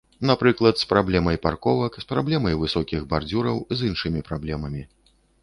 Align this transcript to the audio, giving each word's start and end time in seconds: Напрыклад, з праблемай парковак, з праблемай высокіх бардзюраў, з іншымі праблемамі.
Напрыклад, 0.29 0.75
з 0.83 0.87
праблемай 0.93 1.37
парковак, 1.43 1.99
з 2.05 2.09
праблемай 2.13 2.57
высокіх 2.63 3.05
бардзюраў, 3.13 3.61
з 3.79 3.93
іншымі 3.93 4.27
праблемамі. 4.33 4.83